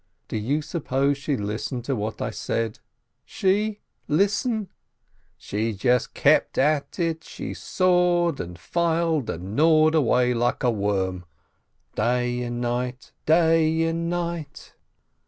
[0.27, 2.79] Do you suppose she listened to what I said?
[3.23, 3.81] She?
[4.07, 4.69] Listen?
[5.37, 11.25] She just kept at it, she sawed and filed and gnawed away like a worm,
[11.95, 14.73] day and night, day and night